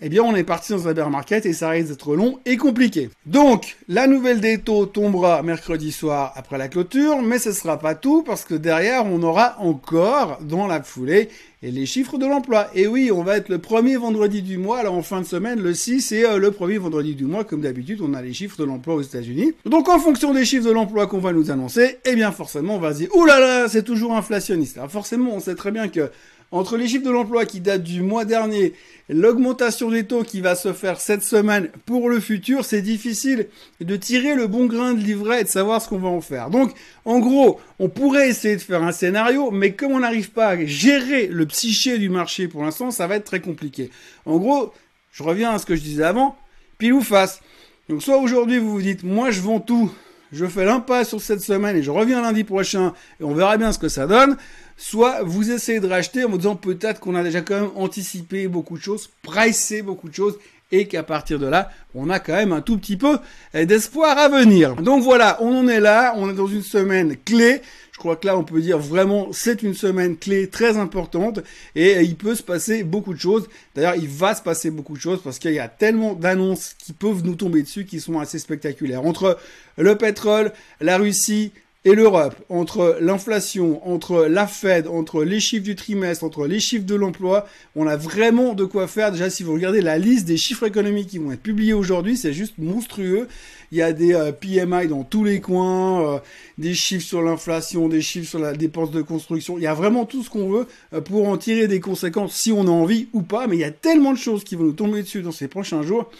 eh 0.02 0.08
bien 0.08 0.22
on 0.22 0.34
est 0.34 0.44
parti 0.44 0.72
dans 0.72 0.88
un 0.88 0.92
bear 0.92 1.10
market 1.10 1.46
et 1.46 1.52
ça 1.52 1.70
risque 1.70 1.88
d'être 1.88 2.14
long 2.14 2.38
et 2.44 2.56
compliqué. 2.56 3.10
Donc 3.26 3.76
la 3.88 4.06
nouvelle 4.06 4.40
des 4.40 4.58
taux 4.58 4.86
tombera 4.86 5.42
mercredi 5.42 5.92
soir 5.92 6.32
après 6.36 6.58
la 6.58 6.68
clôture, 6.68 7.22
mais 7.22 7.38
ce 7.38 7.52
sera 7.52 7.78
pas 7.78 7.94
tout 7.94 8.22
parce 8.22 8.44
que 8.44 8.54
derrière 8.54 9.06
on 9.06 9.22
aura 9.22 9.56
encore 9.60 10.38
dans 10.42 10.66
la 10.66 10.82
foulée 10.82 11.28
les 11.70 11.86
chiffres 11.86 12.18
de 12.18 12.26
l'emploi. 12.26 12.68
Et 12.74 12.86
oui, 12.86 13.10
on 13.12 13.22
va 13.22 13.36
être 13.36 13.48
le 13.48 13.58
premier 13.58 13.96
vendredi 13.96 14.42
du 14.42 14.58
mois, 14.58 14.78
alors 14.78 14.94
en 14.94 15.02
fin 15.02 15.20
de 15.20 15.26
semaine, 15.26 15.60
le 15.60 15.74
6 15.74 16.12
et 16.12 16.24
euh, 16.24 16.38
le 16.38 16.50
premier 16.50 16.78
vendredi 16.78 17.14
du 17.14 17.24
mois, 17.24 17.44
comme 17.44 17.60
d'habitude, 17.60 18.00
on 18.02 18.14
a 18.14 18.22
les 18.22 18.32
chiffres 18.32 18.58
de 18.58 18.64
l'emploi 18.64 18.94
aux 18.94 19.02
États-Unis. 19.02 19.54
Donc 19.64 19.88
en 19.88 19.98
fonction 19.98 20.32
des 20.32 20.44
chiffres 20.44 20.66
de 20.66 20.72
l'emploi 20.72 21.06
qu'on 21.06 21.18
va 21.18 21.32
nous 21.32 21.50
annoncer, 21.50 21.98
eh 22.04 22.14
bien 22.14 22.32
forcément 22.32 22.76
on 22.76 22.78
va 22.80 22.92
se 22.92 22.98
dire, 22.98 23.14
oulala, 23.14 23.68
c'est 23.68 23.82
toujours 23.82 24.14
inflationniste. 24.14 24.78
Alors 24.78 24.90
forcément, 24.90 25.32
on 25.34 25.40
sait 25.40 25.54
très 25.54 25.70
bien 25.70 25.88
que 25.88 26.10
entre 26.52 26.76
les 26.76 26.86
chiffres 26.86 27.04
de 27.04 27.10
l'emploi 27.10 27.44
qui 27.44 27.60
datent 27.60 27.82
du 27.82 28.02
mois 28.02 28.24
dernier, 28.24 28.72
l'augmentation 29.08 29.90
des 29.90 30.04
taux 30.04 30.22
qui 30.22 30.40
va 30.40 30.54
se 30.54 30.72
faire 30.72 31.00
cette 31.00 31.22
semaine 31.22 31.70
pour 31.84 32.08
le 32.08 32.20
futur, 32.20 32.64
c'est 32.64 32.82
difficile 32.82 33.48
de 33.80 33.96
tirer 33.96 34.34
le 34.34 34.46
bon 34.46 34.66
grain 34.66 34.94
de 34.94 35.00
livret 35.00 35.40
et 35.40 35.44
de 35.44 35.48
savoir 35.48 35.82
ce 35.82 35.88
qu'on 35.88 35.98
va 35.98 36.08
en 36.08 36.20
faire. 36.20 36.50
Donc, 36.50 36.72
en 37.04 37.18
gros, 37.18 37.60
on 37.78 37.88
pourrait 37.88 38.28
essayer 38.28 38.56
de 38.56 38.62
faire 38.62 38.82
un 38.82 38.92
scénario, 38.92 39.50
mais 39.50 39.72
comme 39.72 39.92
on 39.92 40.00
n'arrive 40.00 40.30
pas 40.30 40.48
à 40.48 40.64
gérer 40.64 41.26
le 41.26 41.46
psyché 41.46 41.98
du 41.98 42.08
marché 42.08 42.48
pour 42.48 42.62
l'instant, 42.62 42.90
ça 42.90 43.06
va 43.06 43.16
être 43.16 43.24
très 43.24 43.40
compliqué. 43.40 43.90
En 44.24 44.38
gros, 44.38 44.72
je 45.12 45.22
reviens 45.22 45.52
à 45.52 45.58
ce 45.58 45.66
que 45.66 45.76
je 45.76 45.82
disais 45.82 46.04
avant, 46.04 46.36
pile 46.78 46.92
ou 46.92 47.00
face. 47.00 47.40
Donc, 47.88 48.02
soit 48.02 48.18
aujourd'hui 48.18 48.58
vous 48.58 48.70
vous 48.70 48.82
dites, 48.82 49.02
moi 49.02 49.30
je 49.30 49.40
vends 49.40 49.60
tout, 49.60 49.90
je 50.36 50.46
fais 50.46 50.64
l'impasse 50.64 51.08
sur 51.08 51.20
cette 51.20 51.40
semaine 51.40 51.76
et 51.76 51.82
je 51.82 51.90
reviens 51.90 52.20
lundi 52.20 52.44
prochain 52.44 52.92
et 53.20 53.24
on 53.24 53.34
verra 53.34 53.56
bien 53.56 53.72
ce 53.72 53.78
que 53.78 53.88
ça 53.88 54.06
donne. 54.06 54.36
Soit 54.76 55.22
vous 55.22 55.50
essayez 55.50 55.80
de 55.80 55.88
racheter 55.88 56.24
en 56.24 56.28
me 56.28 56.36
disant 56.36 56.56
peut-être 56.56 57.00
qu'on 57.00 57.14
a 57.14 57.22
déjà 57.22 57.40
quand 57.40 57.60
même 57.60 57.70
anticipé 57.74 58.46
beaucoup 58.46 58.76
de 58.76 58.82
choses, 58.82 59.08
pricé 59.22 59.80
beaucoup 59.80 60.08
de 60.08 60.14
choses, 60.14 60.38
et 60.72 60.86
qu'à 60.88 61.02
partir 61.02 61.38
de 61.38 61.46
là, 61.46 61.70
on 61.94 62.10
a 62.10 62.18
quand 62.18 62.34
même 62.34 62.52
un 62.52 62.60
tout 62.60 62.76
petit 62.78 62.96
peu 62.96 63.18
d'espoir 63.54 64.18
à 64.18 64.28
venir. 64.28 64.76
Donc 64.76 65.02
voilà, 65.02 65.38
on 65.40 65.56
en 65.56 65.68
est 65.68 65.80
là, 65.80 66.14
on 66.16 66.30
est 66.30 66.34
dans 66.34 66.46
une 66.46 66.62
semaine 66.62 67.16
clé. 67.24 67.62
Je 67.92 67.98
crois 67.98 68.16
que 68.16 68.26
là, 68.26 68.36
on 68.36 68.44
peut 68.44 68.60
dire 68.60 68.78
vraiment, 68.78 69.28
c'est 69.32 69.62
une 69.62 69.72
semaine 69.72 70.18
clé 70.18 70.48
très 70.50 70.76
importante 70.76 71.40
et 71.74 72.02
il 72.02 72.16
peut 72.16 72.34
se 72.34 72.42
passer 72.42 72.82
beaucoup 72.84 73.14
de 73.14 73.18
choses. 73.18 73.48
D'ailleurs, 73.74 73.94
il 73.96 74.08
va 74.08 74.34
se 74.34 74.42
passer 74.42 74.70
beaucoup 74.70 74.94
de 74.94 75.00
choses 75.00 75.22
parce 75.22 75.38
qu'il 75.38 75.52
y 75.52 75.58
a 75.58 75.68
tellement 75.68 76.12
d'annonces 76.12 76.74
qui 76.78 76.92
peuvent 76.92 77.24
nous 77.24 77.36
tomber 77.36 77.62
dessus 77.62 77.86
qui 77.86 78.00
sont 78.00 78.18
assez 78.18 78.38
spectaculaires. 78.38 79.06
Entre 79.06 79.38
le 79.78 79.96
pétrole, 79.96 80.52
la 80.82 80.98
Russie, 80.98 81.52
et 81.86 81.94
l'Europe, 81.94 82.34
entre 82.48 82.98
l'inflation, 83.00 83.80
entre 83.88 84.26
la 84.26 84.48
Fed, 84.48 84.88
entre 84.88 85.22
les 85.22 85.38
chiffres 85.38 85.62
du 85.62 85.76
trimestre, 85.76 86.24
entre 86.24 86.48
les 86.48 86.58
chiffres 86.58 86.84
de 86.84 86.96
l'emploi, 86.96 87.46
on 87.76 87.86
a 87.86 87.94
vraiment 87.94 88.54
de 88.54 88.64
quoi 88.64 88.88
faire. 88.88 89.12
Déjà, 89.12 89.30
si 89.30 89.44
vous 89.44 89.52
regardez 89.52 89.80
la 89.80 89.96
liste 89.96 90.26
des 90.26 90.36
chiffres 90.36 90.66
économiques 90.66 91.06
qui 91.06 91.18
vont 91.18 91.30
être 91.30 91.42
publiés 91.42 91.74
aujourd'hui, 91.74 92.16
c'est 92.16 92.32
juste 92.32 92.54
monstrueux. 92.58 93.28
Il 93.70 93.78
y 93.78 93.82
a 93.82 93.92
des 93.92 94.14
euh, 94.14 94.32
PMI 94.32 94.88
dans 94.88 95.04
tous 95.04 95.22
les 95.22 95.40
coins, 95.40 96.14
euh, 96.14 96.18
des 96.58 96.74
chiffres 96.74 97.06
sur 97.06 97.22
l'inflation, 97.22 97.86
des 97.86 98.02
chiffres 98.02 98.30
sur 98.30 98.40
la 98.40 98.52
dépense 98.52 98.90
de 98.90 99.00
construction. 99.00 99.56
Il 99.56 99.62
y 99.62 99.68
a 99.68 99.74
vraiment 99.74 100.06
tout 100.06 100.24
ce 100.24 100.30
qu'on 100.30 100.50
veut 100.50 100.66
euh, 100.92 101.00
pour 101.00 101.28
en 101.28 101.36
tirer 101.36 101.68
des 101.68 101.78
conséquences 101.78 102.34
si 102.34 102.50
on 102.50 102.66
a 102.66 102.70
envie 102.70 103.06
ou 103.12 103.22
pas. 103.22 103.46
Mais 103.46 103.54
il 103.54 103.60
y 103.60 103.64
a 103.64 103.70
tellement 103.70 104.12
de 104.12 104.18
choses 104.18 104.42
qui 104.42 104.56
vont 104.56 104.64
nous 104.64 104.72
tomber 104.72 105.02
dessus 105.02 105.22
dans 105.22 105.30
ces 105.30 105.46
prochains 105.46 105.82
jours 105.82 106.10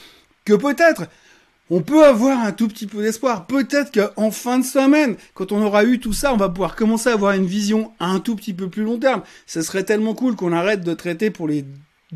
que 0.45 0.55
peut-être 0.55 1.09
on 1.71 1.81
peut 1.81 2.05
avoir 2.05 2.39
un 2.41 2.53
tout 2.53 2.69
petit 2.69 2.87
peu 2.87 3.03
d'espoir. 3.03 3.47
Peut-être 3.47 3.93
qu'en 3.93 4.31
fin 4.31 4.59
de 4.59 4.65
semaine, 4.65 5.17
quand 5.35 5.53
on 5.53 5.63
aura 5.63 5.85
eu 5.85 5.99
tout 5.99 6.13
ça, 6.13 6.33
on 6.33 6.37
va 6.37 6.49
pouvoir 6.49 6.77
commencer 6.77 7.09
à 7.09 7.15
avoir 7.15 7.33
une 7.33 7.47
vision 7.47 7.93
un 7.99 8.21
tout 8.21 8.37
petit 8.37 8.55
peu 8.55 8.69
plus 8.69 8.85
long 8.85 8.99
terme. 8.99 9.23
Ce 9.47 9.63
serait 9.63 9.85
tellement 9.85 10.15
cool 10.15 10.37
qu'on 10.37 10.53
arrête 10.53 10.83
de 10.83 10.95
traiter 10.95 11.31
pour 11.31 11.49
les 11.49 11.65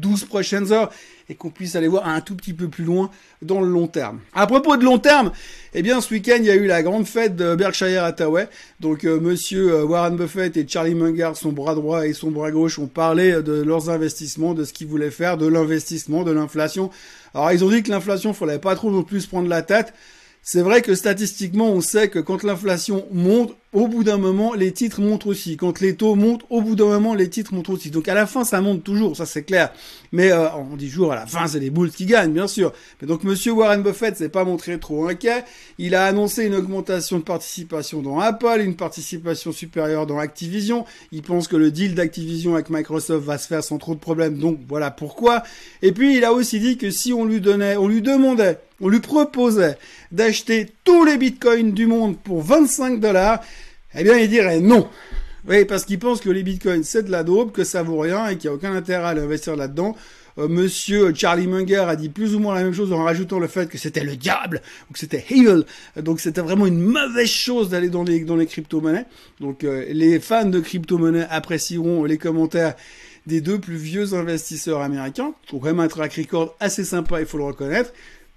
12 0.00 0.24
prochaines 0.24 0.72
heures 0.72 0.90
et 1.28 1.34
qu'on 1.34 1.50
puisse 1.50 1.76
aller 1.76 1.86
voir 1.86 2.08
un 2.08 2.20
tout 2.20 2.34
petit 2.34 2.52
peu 2.52 2.68
plus 2.68 2.84
loin 2.84 3.10
dans 3.42 3.60
le 3.60 3.68
long 3.68 3.86
terme. 3.86 4.20
À 4.34 4.46
propos 4.46 4.76
de 4.76 4.84
long 4.84 4.98
terme, 4.98 5.30
eh 5.74 5.82
bien 5.82 6.00
ce 6.00 6.12
week-end 6.12 6.36
il 6.38 6.46
y 6.46 6.50
a 6.50 6.56
eu 6.56 6.66
la 6.66 6.82
grande 6.82 7.06
fête 7.06 7.36
de 7.36 7.54
Berkshire 7.54 8.02
Hathaway. 8.02 8.48
Donc 8.80 9.04
euh, 9.04 9.20
monsieur 9.20 9.72
euh, 9.72 9.84
Warren 9.84 10.16
Buffett 10.16 10.56
et 10.56 10.66
Charlie 10.66 10.94
Munger, 10.94 11.32
son 11.34 11.52
bras 11.52 11.74
droit 11.74 12.06
et 12.06 12.12
son 12.12 12.30
bras 12.30 12.50
gauche, 12.50 12.78
ont 12.78 12.88
parlé 12.88 13.42
de 13.42 13.62
leurs 13.62 13.90
investissements, 13.90 14.54
de 14.54 14.64
ce 14.64 14.72
qu'ils 14.72 14.88
voulaient 14.88 15.10
faire, 15.10 15.36
de 15.36 15.46
l'investissement, 15.46 16.24
de 16.24 16.32
l'inflation. 16.32 16.90
Alors 17.34 17.52
ils 17.52 17.64
ont 17.64 17.70
dit 17.70 17.82
que 17.82 17.90
l'inflation, 17.90 18.34
fallait 18.34 18.58
pas 18.58 18.74
trop 18.74 18.90
non 18.90 19.04
plus 19.04 19.26
prendre 19.26 19.48
la 19.48 19.62
tête. 19.62 19.92
C'est 20.42 20.62
vrai 20.62 20.80
que 20.80 20.94
statistiquement, 20.94 21.70
on 21.70 21.82
sait 21.82 22.08
que 22.08 22.18
quand 22.18 22.42
l'inflation 22.44 23.06
monte, 23.12 23.54
au 23.72 23.86
bout 23.86 24.02
d'un 24.02 24.16
moment, 24.16 24.54
les 24.54 24.72
titres 24.72 25.00
montent 25.00 25.26
aussi. 25.26 25.56
Quand 25.56 25.80
les 25.80 25.94
taux 25.94 26.14
montent, 26.14 26.42
au 26.48 26.62
bout 26.62 26.74
d'un 26.74 26.86
moment, 26.86 27.14
les 27.14 27.28
titres 27.28 27.54
montent 27.54 27.68
aussi. 27.68 27.90
Donc 27.90 28.08
à 28.08 28.14
la 28.14 28.26
fin, 28.26 28.42
ça 28.42 28.60
monte 28.62 28.82
toujours, 28.82 29.16
ça 29.16 29.26
c'est 29.26 29.42
clair. 29.42 29.70
Mais 30.12 30.32
euh, 30.32 30.48
on 30.54 30.76
dit 30.76 30.88
toujours 30.88 31.12
à 31.12 31.14
la 31.14 31.26
fin, 31.26 31.46
c'est 31.46 31.60
les 31.60 31.68
boules 31.68 31.90
qui 31.90 32.06
gagnent, 32.06 32.32
bien 32.32 32.48
sûr. 32.48 32.72
Mais 33.00 33.06
donc 33.06 33.22
Monsieur 33.22 33.52
Warren 33.52 33.82
Buffett 33.82 34.16
s'est 34.16 34.30
pas 34.30 34.44
montré 34.44 34.80
trop 34.80 35.06
inquiet. 35.06 35.44
Il 35.78 35.94
a 35.94 36.06
annoncé 36.06 36.46
une 36.46 36.54
augmentation 36.54 37.18
de 37.18 37.22
participation 37.22 38.00
dans 38.00 38.18
Apple, 38.18 38.60
une 38.60 38.76
participation 38.76 39.52
supérieure 39.52 40.06
dans 40.06 40.18
Activision. 40.18 40.86
Il 41.12 41.22
pense 41.22 41.48
que 41.48 41.56
le 41.56 41.70
deal 41.70 41.94
d'Activision 41.94 42.54
avec 42.54 42.70
Microsoft 42.70 43.24
va 43.24 43.36
se 43.36 43.46
faire 43.46 43.62
sans 43.62 43.78
trop 43.78 43.94
de 43.94 44.00
problèmes. 44.00 44.38
Donc 44.38 44.58
voilà 44.66 44.90
pourquoi. 44.90 45.42
Et 45.82 45.92
puis 45.92 46.16
il 46.16 46.24
a 46.24 46.32
aussi 46.32 46.60
dit 46.60 46.78
que 46.78 46.90
si 46.90 47.12
on 47.12 47.26
lui 47.26 47.42
donnait, 47.42 47.76
on 47.76 47.86
lui 47.86 48.00
demandait 48.02 48.58
on 48.80 48.88
lui 48.88 49.00
proposait 49.00 49.76
d'acheter 50.12 50.68
tous 50.84 51.04
les 51.04 51.16
bitcoins 51.16 51.72
du 51.72 51.86
monde 51.86 52.18
pour 52.18 52.42
25 52.42 53.00
dollars, 53.00 53.40
eh 53.94 54.04
bien, 54.04 54.16
il 54.16 54.28
dirait 54.28 54.60
non. 54.60 54.88
Oui, 55.48 55.64
parce 55.64 55.84
qu'il 55.84 55.98
pense 55.98 56.20
que 56.20 56.30
les 56.30 56.42
bitcoins, 56.42 56.84
c'est 56.84 57.02
de 57.02 57.10
la 57.10 57.24
dope, 57.24 57.52
que 57.52 57.64
ça 57.64 57.82
vaut 57.82 57.98
rien 57.98 58.28
et 58.28 58.36
qu'il 58.36 58.50
n'y 58.50 58.54
a 58.54 58.56
aucun 58.56 58.74
intérêt 58.74 59.04
à 59.04 59.22
investir 59.22 59.56
là-dedans. 59.56 59.96
Euh, 60.38 60.48
monsieur 60.48 61.12
Charlie 61.14 61.46
Munger 61.46 61.84
a 61.88 61.96
dit 61.96 62.08
plus 62.08 62.34
ou 62.34 62.38
moins 62.38 62.54
la 62.54 62.62
même 62.62 62.72
chose 62.72 62.92
en 62.92 63.02
rajoutant 63.02 63.38
le 63.38 63.48
fait 63.48 63.68
que 63.68 63.78
c'était 63.78 64.04
le 64.04 64.16
diable 64.16 64.62
que 64.92 64.98
c'était 64.98 65.24
evil. 65.30 65.64
Donc 65.96 66.20
c'était 66.20 66.40
vraiment 66.40 66.66
une 66.66 66.80
mauvaise 66.80 67.28
chose 67.28 67.68
d'aller 67.68 67.88
dans 67.88 68.04
les 68.04 68.20
dans 68.20 68.36
les 68.36 68.46
crypto-monnaies. 68.46 69.06
Donc 69.40 69.64
euh, 69.64 69.84
les 69.90 70.20
fans 70.20 70.44
de 70.44 70.60
crypto-monnaies 70.60 71.26
apprécieront 71.30 72.04
les 72.04 72.18
commentaires 72.18 72.74
des 73.26 73.40
deux 73.40 73.58
plus 73.58 73.76
vieux 73.76 74.14
investisseurs 74.14 74.80
américains. 74.80 75.34
Pour 75.48 75.60
vraiment 75.60 75.82
un 75.82 75.88
track 75.88 76.14
record 76.14 76.56
assez 76.60 76.84
sympa, 76.84 77.20
il 77.20 77.26
faut 77.26 77.38
le 77.38 77.44
reconnaître. 77.44 77.92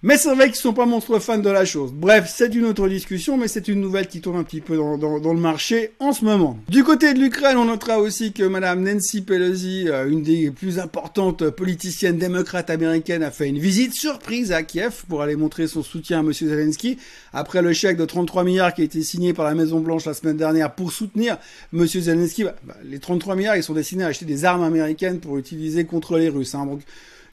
Mais 0.05 0.17
c'est 0.17 0.36
vrai 0.36 0.48
qu'ils 0.48 0.57
sont 0.57 0.74
pas 0.74 0.86
monstrueux 0.86 1.19
fans 1.19 1.38
de 1.38 1.50
la 1.50 1.63
chose. 1.63 1.93
Bref, 1.93 2.25
c'est 2.27 2.53
une 2.53 2.65
autre 2.65 2.89
discussion, 2.89 3.38
mais 3.38 3.48
c'est 3.48 3.69
une 3.69 3.79
nouvelle 3.79 4.07
qui 4.07 4.19
tourne 4.19 4.36
un 4.36 4.43
petit 4.43 4.60
peu 4.60 4.75
dans, 4.75 4.98
le 5.33 5.39
marché 5.39 5.91
en 6.00 6.12
ce 6.12 6.25
moment. 6.25 6.60
Du 6.67 6.83
côté 6.83 7.13
de 7.13 7.19
l'Ukraine, 7.19 7.55
on 7.55 7.63
notera 7.63 8.00
aussi 8.00 8.33
que 8.33 8.43
Madame 8.43 8.83
Nancy 8.83 9.22
Pelosi, 9.22 9.86
euh, 9.88 10.10
une 10.10 10.22
des 10.22 10.51
plus 10.51 10.77
importantes 10.77 11.50
politiciennes 11.51 12.17
démocrates 12.17 12.69
américaines, 12.69 13.24
a 13.24 13.31
fait 13.31 13.48
une 13.48 13.60
visite 13.60 13.93
surprise 13.93 14.51
à 14.51 14.63
Kiev 14.63 15.05
pour 15.07 15.22
aller 15.22 15.38
montrer 15.38 15.67
son 15.67 15.83
soutien 15.83 16.19
à 16.19 16.22
Monsieur 16.22 16.50
Zelensky 16.50 16.98
après 17.31 17.62
le 17.62 17.72
chèque 17.72 17.95
de 17.95 18.03
33 18.03 18.43
milliards 18.43 18.74
qui 18.74 18.81
a 18.81 18.83
été 18.83 19.01
signé 19.03 19.31
par 19.31 19.45
la 19.45 19.55
Maison 19.55 19.79
Blanche 19.79 20.03
la 20.03 20.13
semaine 20.13 20.36
dernière 20.36 20.75
pour 20.75 20.91
soutenir 20.91 21.38
Monsieur 21.72 22.01
Zelensky. 22.01 22.43
Bah, 22.43 22.75
les 22.83 23.00
33 23.00 23.38
milliards, 23.38 23.55
ils 23.55 23.63
sont 23.63 23.74
destinés 23.74 24.03
à 24.03 24.07
acheter 24.07 24.25
des 24.25 24.43
armes 24.43 24.63
américaines 24.63 25.22
pour 25.22 25.38
utiliser 25.38 25.86
contre 25.86 26.17
les 26.17 26.27
Russes. 26.27 26.55
Hein. 26.55 26.67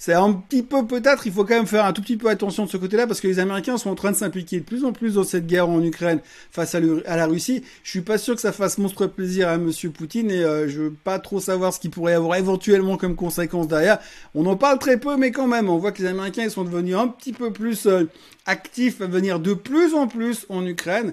C'est 0.01 0.15
un 0.15 0.33
petit 0.33 0.63
peu 0.63 0.87
peut-être, 0.87 1.27
il 1.27 1.33
faut 1.33 1.45
quand 1.45 1.57
même 1.57 1.67
faire 1.67 1.85
un 1.85 1.93
tout 1.93 2.01
petit 2.01 2.17
peu 2.17 2.31
attention 2.31 2.65
de 2.65 2.71
ce 2.71 2.79
côté-là 2.79 3.07
parce 3.07 3.21
que 3.21 3.29
les 3.29 3.39
Américains 3.39 3.77
sont 3.77 3.91
en 3.91 3.95
train 3.95 4.11
de 4.11 4.17
s'impliquer 4.17 4.61
de 4.61 4.65
plus 4.65 4.87
en 4.87 4.95
plus 4.95 5.17
dans 5.17 5.25
cette 5.25 5.47
guerre 5.47 5.69
en 5.69 5.83
Ukraine 5.83 6.21
face 6.51 6.75
à, 6.75 6.81
la 6.81 7.27
Russie. 7.27 7.63
Je 7.83 7.91
suis 7.91 8.01
pas 8.01 8.17
sûr 8.17 8.35
que 8.35 8.41
ça 8.41 8.51
fasse 8.51 8.79
monstre 8.79 9.07
plaisir 9.07 9.51
à 9.51 9.59
Monsieur 9.59 9.91
Poutine 9.91 10.31
et 10.31 10.43
euh, 10.43 10.71
je 10.71 10.81
veux 10.81 10.95
pas 10.95 11.19
trop 11.19 11.39
savoir 11.39 11.75
ce 11.75 11.81
qu'il 11.81 11.91
pourrait 11.91 12.13
y 12.13 12.15
avoir 12.15 12.39
éventuellement 12.39 12.97
comme 12.97 13.15
conséquence 13.15 13.69
derrière. 13.69 13.99
On 14.35 14.47
en 14.47 14.57
parle 14.57 14.79
très 14.79 14.99
peu, 14.99 15.19
mais 15.19 15.33
quand 15.33 15.47
même, 15.47 15.69
on 15.69 15.77
voit 15.77 15.93
que 15.93 16.01
les 16.01 16.09
Américains 16.09 16.49
sont 16.49 16.65
devenus 16.65 16.97
un 16.97 17.09
petit 17.09 17.35
peu 17.35 17.53
plus 17.53 17.87
euh, 17.87 18.05
actifs 18.47 19.03
à 19.03 19.07
venir 19.07 19.39
de 19.39 19.53
plus 19.53 19.93
en 19.93 20.09
plus 20.09 20.47
en 20.49 20.65
Ukraine 20.65 21.13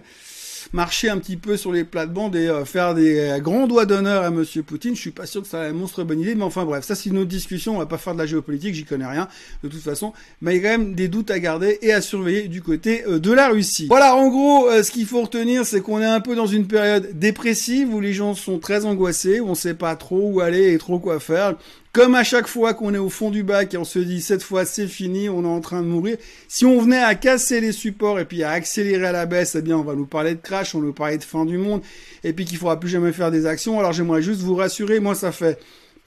marcher 0.74 1.10
un 1.10 1.18
petit 1.18 1.38
peu 1.38 1.58
sur 1.58 1.72
les 1.72 1.84
plates-bandes 1.84 2.36
et 2.36 2.48
euh, 2.48 2.66
faire 2.66 2.96
des 2.96 3.20
euh, 3.20 3.40
grands 3.40 3.68
doigts 3.68 3.86
d'honneur 3.86 4.24
à 4.24 4.30
Monsieur 4.30 4.64
Poutine. 4.64 4.96
Je 4.96 5.02
suis 5.02 5.12
pas 5.12 5.26
sûr 5.26 5.42
que 5.42 5.48
ça 5.48 5.62
a 5.62 5.70
une 5.70 5.78
monstre 5.78 6.04
bonne 6.04 6.20
idée, 6.20 6.36
mais 6.36 6.44
enfin 6.44 6.66
bref, 6.66 6.86
ça 6.86 6.96
c'est 6.96 7.10
une 7.10 7.18
autre 7.18 7.30
discussion. 7.30 7.76
On 7.76 7.80
va 7.80 7.86
pas 7.86 7.98
faire 7.98 8.14
de 8.14 8.20
la 8.20 8.26
géopolitique, 8.26 8.76
j'y 8.76 8.86
connais 8.86 9.06
rien 9.06 9.28
de 9.64 9.70
toute 9.70 9.82
façon, 9.82 10.14
mais 10.42 10.56
il 10.56 10.62
y 10.62 10.66
a 10.66 10.72
quand 10.72 10.78
même 10.78 10.96
des 10.96 11.08
doutes 11.08 11.32
à 11.32 11.40
garder 11.40 11.78
et 11.82 11.94
à 11.94 12.02
surveiller 12.02 12.48
du 12.48 12.62
côté 12.62 13.04
euh, 13.08 13.20
de 13.20 13.32
la 13.32 13.50
Russie. 13.50 13.88
Voilà, 13.88 14.16
en 14.16 14.30
gros, 14.30 14.70
ce 14.84 14.92
qu'il 14.92 15.06
faut 15.06 15.22
retenir, 15.22 15.66
c'est 15.66 15.82
qu'on 15.82 16.02
est 16.02 16.06
un 16.06 16.20
peu 16.20 16.36
dans 16.36 16.48
une 16.48 16.68
période 16.68 17.18
dépressive 17.18 17.94
où 17.94 18.00
les 18.00 18.14
gens 18.14 18.34
sont 18.36 18.60
très 18.60 18.86
angoissés, 18.86 19.40
où 19.40 19.50
on 19.50 19.56
sait 19.56 19.74
pas 19.74 19.96
trop 19.96 20.30
où 20.32 20.42
aller 20.42 20.74
et 20.74 20.78
trop 20.78 21.00
quoi 21.00 21.20
faire. 21.20 21.56
Comme 21.98 22.13
à 22.13 22.24
chaque 22.24 22.46
fois 22.46 22.75
qu'on 22.75 22.94
est 22.94 23.00
au 23.00 23.10
fond 23.10 23.32
du 23.32 23.42
bac 23.42 23.74
et 23.74 23.77
on 23.77 23.84
se 23.84 23.98
dit 23.98 24.22
cette 24.22 24.44
fois 24.44 24.66
c'est 24.66 24.86
fini, 24.86 25.30
on 25.30 25.44
est 25.44 25.48
en 25.48 25.62
train 25.62 25.82
de 25.82 25.88
mourir. 25.88 26.18
Si 26.48 26.63
on 26.63 26.80
venait 26.80 27.01
à 27.01 27.16
casser 27.16 27.60
les 27.60 27.72
supports 27.72 28.20
et 28.20 28.25
puis 28.25 28.44
à 28.44 28.51
accélérer 28.51 29.08
à 29.08 29.12
la 29.12 29.25
baisse, 29.25 29.56
eh 29.56 29.63
bien 29.63 29.77
on 29.80 29.82
va 29.82 29.96
nous 29.96 30.06
parler 30.06 30.36
de 30.36 30.39
crash, 30.39 30.75
on 30.75 30.80
va 30.80 30.86
nous 30.86 30.94
parler 30.94 31.18
de 31.18 31.24
fin 31.24 31.44
du 31.44 31.58
monde 31.58 31.82
et 32.24 32.34
puis 32.34 32.46
qu'il 32.46 32.60
faudra 32.60 32.80
plus 32.80 32.88
jamais 32.88 33.12
faire 33.13 33.32
des 33.32 33.48
actions. 33.48 33.80
Alors 33.80 33.94
j'aimerais 33.94 34.22
juste 34.22 34.42
vous 34.42 34.54
rassurer, 34.54 35.00
moi 35.00 35.16
ça 35.16 35.32
fait 35.32 35.58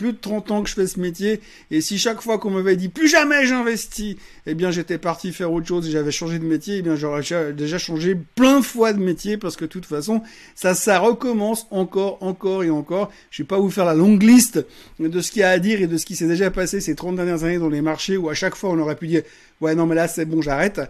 plus 0.00 0.14
de 0.14 0.18
30 0.18 0.50
ans 0.50 0.62
que 0.62 0.70
je 0.70 0.74
fais 0.74 0.86
ce 0.86 0.98
métier, 0.98 1.42
et 1.70 1.82
si 1.82 1.98
chaque 1.98 2.22
fois 2.22 2.38
qu'on 2.38 2.48
m'avait 2.48 2.76
dit 2.76 2.88
plus 2.88 3.06
jamais 3.06 3.44
j'investis, 3.44 4.16
eh 4.46 4.54
bien 4.54 4.70
j'étais 4.70 4.96
parti 4.96 5.30
faire 5.30 5.52
autre 5.52 5.66
chose 5.66 5.86
et 5.86 5.90
j'avais 5.90 6.10
changé 6.10 6.38
de 6.38 6.44
métier, 6.44 6.78
eh 6.78 6.82
bien 6.82 6.96
j'aurais 6.96 7.22
déjà 7.52 7.76
changé 7.76 8.16
plein 8.34 8.60
de 8.60 8.64
fois 8.64 8.94
de 8.94 8.98
métier 8.98 9.36
parce 9.36 9.56
que 9.56 9.66
de 9.66 9.70
toute 9.70 9.84
façon, 9.84 10.22
ça, 10.54 10.74
ça 10.74 10.98
recommence 11.00 11.66
encore, 11.70 12.16
encore 12.22 12.64
et 12.64 12.70
encore. 12.70 13.12
Je 13.30 13.42
vais 13.42 13.46
pas 13.46 13.58
vous 13.58 13.68
faire 13.68 13.84
la 13.84 13.92
longue 13.92 14.22
liste 14.22 14.64
de 14.98 15.20
ce 15.20 15.30
qu'il 15.30 15.40
y 15.40 15.42
a 15.42 15.50
à 15.50 15.58
dire 15.58 15.82
et 15.82 15.86
de 15.86 15.98
ce 15.98 16.06
qui 16.06 16.16
s'est 16.16 16.26
déjà 16.26 16.50
passé 16.50 16.80
ces 16.80 16.94
30 16.94 17.16
dernières 17.16 17.44
années 17.44 17.58
dans 17.58 17.68
les 17.68 17.82
marchés 17.82 18.16
où 18.16 18.30
à 18.30 18.34
chaque 18.34 18.54
fois 18.54 18.70
on 18.70 18.78
aurait 18.78 18.96
pu 18.96 19.06
dire 19.06 19.22
ouais 19.60 19.74
non 19.74 19.84
mais 19.84 19.96
là 19.96 20.08
c'est 20.08 20.24
bon 20.24 20.40
j'arrête. 20.40 20.80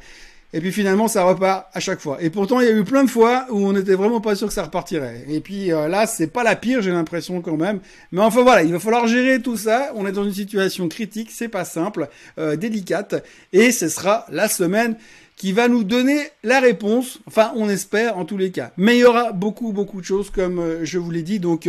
Et 0.52 0.60
puis 0.60 0.72
finalement, 0.72 1.06
ça 1.06 1.22
repart 1.22 1.68
à 1.72 1.80
chaque 1.80 2.00
fois. 2.00 2.18
Et 2.20 2.28
pourtant, 2.28 2.60
il 2.60 2.66
y 2.66 2.68
a 2.68 2.72
eu 2.72 2.82
plein 2.82 3.04
de 3.04 3.10
fois 3.10 3.46
où 3.50 3.66
on 3.66 3.72
n'était 3.72 3.94
vraiment 3.94 4.20
pas 4.20 4.34
sûr 4.34 4.48
que 4.48 4.52
ça 4.52 4.64
repartirait. 4.64 5.24
Et 5.28 5.40
puis 5.40 5.72
euh, 5.72 5.86
là, 5.86 6.06
c'est 6.06 6.26
pas 6.26 6.42
la 6.42 6.56
pire, 6.56 6.82
j'ai 6.82 6.90
l'impression 6.90 7.40
quand 7.40 7.56
même. 7.56 7.80
Mais 8.10 8.20
enfin 8.20 8.42
voilà, 8.42 8.64
il 8.64 8.72
va 8.72 8.80
falloir 8.80 9.06
gérer 9.06 9.40
tout 9.40 9.56
ça. 9.56 9.92
On 9.94 10.06
est 10.06 10.12
dans 10.12 10.24
une 10.24 10.34
situation 10.34 10.88
critique, 10.88 11.30
c'est 11.32 11.48
pas 11.48 11.64
simple, 11.64 12.08
euh, 12.38 12.56
délicate, 12.56 13.24
et 13.52 13.70
ce 13.70 13.88
sera 13.88 14.26
la 14.30 14.48
semaine 14.48 14.96
qui 15.36 15.52
va 15.52 15.68
nous 15.68 15.84
donner 15.84 16.18
la 16.42 16.58
réponse. 16.60 17.20
Enfin, 17.26 17.52
on 17.54 17.68
espère 17.68 18.18
en 18.18 18.24
tous 18.24 18.36
les 18.36 18.50
cas. 18.50 18.72
Mais 18.76 18.96
il 18.96 19.00
y 19.00 19.04
aura 19.04 19.32
beaucoup, 19.32 19.72
beaucoup 19.72 20.00
de 20.00 20.06
choses, 20.06 20.30
comme 20.30 20.58
euh, 20.58 20.84
je 20.84 20.98
vous 20.98 21.10
l'ai 21.12 21.22
dit. 21.22 21.38
Donc, 21.38 21.68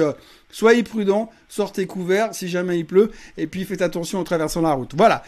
soyez 0.50 0.84
prudents, 0.84 1.32
sortez 1.48 1.86
couverts 1.86 2.34
si 2.34 2.50
jamais 2.50 2.80
il 2.80 2.86
pleut, 2.86 3.12
et 3.38 3.48
puis 3.48 3.64
faites 3.64 3.82
attention 3.82 4.20
en 4.20 4.24
traversant 4.24 4.62
la 4.62 4.74
route. 4.74 4.94
Voilà. 4.98 5.24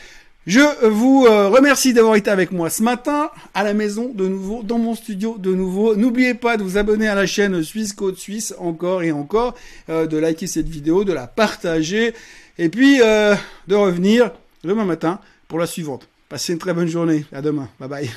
Je 0.45 0.87
vous 0.87 1.25
euh, 1.25 1.47
remercie 1.47 1.93
d'avoir 1.93 2.15
été 2.15 2.29
avec 2.29 2.51
moi 2.51 2.69
ce 2.69 2.83
matin 2.83 3.31
à 3.53 3.63
la 3.63 3.73
maison 3.73 4.11
de 4.13 4.27
nouveau, 4.27 4.61
dans 4.61 4.77
mon 4.77 4.93
studio 4.93 5.37
de 5.39 5.53
nouveau. 5.53 5.95
N'oubliez 5.95 6.33
pas 6.33 6.57
de 6.57 6.63
vous 6.63 6.77
abonner 6.77 7.07
à 7.07 7.15
la 7.15 7.25
chaîne 7.25 7.63
Suisse 7.63 7.93
Côte 7.93 8.17
Suisse 8.17 8.53
encore 8.59 9.03
et 9.03 9.13
encore, 9.13 9.55
euh, 9.89 10.05
de 10.05 10.17
liker 10.17 10.47
cette 10.47 10.67
vidéo, 10.67 11.05
de 11.05 11.13
la 11.13 11.27
partager 11.27 12.13
et 12.57 12.67
puis 12.67 13.01
euh, 13.01 13.35
de 13.67 13.75
revenir 13.75 14.31
demain 14.65 14.83
matin 14.83 15.19
pour 15.47 15.59
la 15.59 15.65
suivante. 15.65 16.09
Passez 16.27 16.51
une 16.51 16.59
très 16.59 16.73
bonne 16.73 16.87
journée. 16.87 17.25
À 17.31 17.41
demain. 17.41 17.69
Bye 17.79 17.89
bye. 17.89 18.13